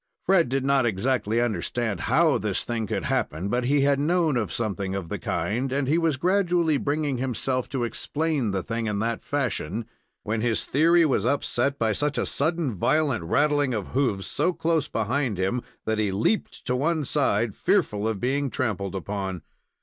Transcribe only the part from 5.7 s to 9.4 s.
and he was gradually bringing himself to explain the thing in that